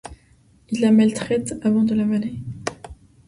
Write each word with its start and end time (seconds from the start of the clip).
Il 0.71 0.81
la 0.81 0.89
maltraite 0.91 1.53
avant 1.61 1.83
de 1.83 1.93
l'avaler. 1.93 2.33